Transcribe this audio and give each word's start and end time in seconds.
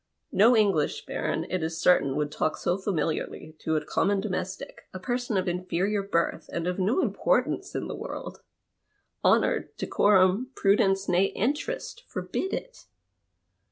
No 0.31 0.57
English 0.57 1.05
baron, 1.05 1.45
it 1.51 1.61
is 1.61 1.79
certain, 1.79 2.15
would 2.15 2.31
talk 2.31 2.57
so 2.57 2.75
familiarly 2.75 3.55
to 3.59 3.75
a 3.75 3.85
common 3.85 4.19
domestic, 4.19 4.87
a 4.95 4.99
person 4.99 5.37
of 5.37 5.47
inferior 5.47 6.01
birth, 6.01 6.49
and 6.51 6.65
of 6.65 6.79
no 6.79 7.01
importance 7.03 7.75
in 7.75 7.87
the 7.87 7.93
world. 7.95 8.41
Honour, 9.23 9.69
decorum, 9.77 10.49
jirudencc, 10.55 11.07
nay, 11.07 11.25
interest, 11.25 12.01
forbid 12.07 12.51
it. 12.51 12.87